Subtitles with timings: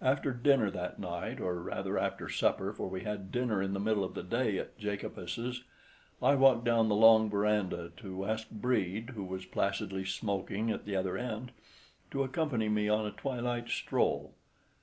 [0.00, 4.14] After dinner that night—or rather, after supper, for we had dinner in the middle of
[4.14, 10.06] the day at Jacobus's—I walked down the long verandah to ask Brede, who was placidly
[10.06, 11.52] smoking at the other end,
[12.10, 14.32] to accompany me on a twilight stroll.